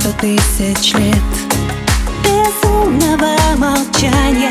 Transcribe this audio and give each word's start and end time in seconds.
сто 0.00 0.12
тысяч 0.12 0.94
лет. 0.94 1.14
Безумного 2.24 3.36
молчания 3.56 4.50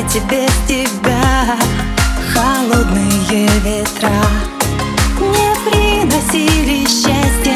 свете 0.00 0.20
без 0.30 0.50
тебя 0.66 1.56
Холодные 2.32 3.48
ветра. 3.64 4.10
Не 5.20 5.70
приносили 5.70 6.86
счастья 6.86 7.49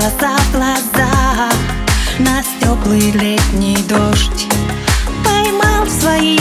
глаза, 0.00 0.36
глаза. 0.52 1.50
На 2.18 2.42
теплый 2.60 3.10
летний 3.10 3.76
дождь 3.88 4.46
Поймал 5.24 5.84
в 5.84 5.90
свои 5.90 6.39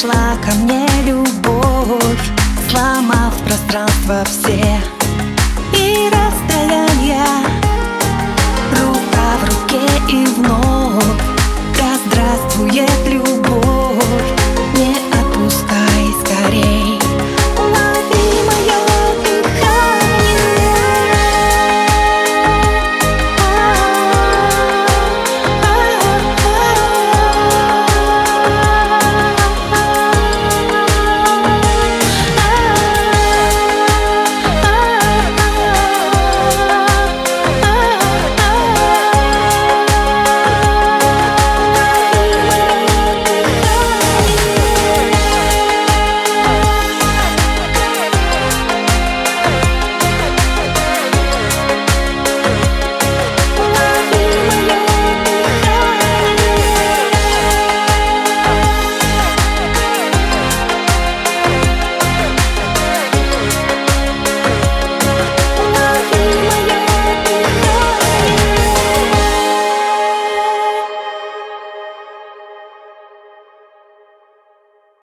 пришла 0.00 0.36
ко 0.42 0.54
мне 0.54 0.86
любовь, 1.04 2.30
сломав 2.70 3.34
пространство 3.44 4.24
все. 4.24 4.69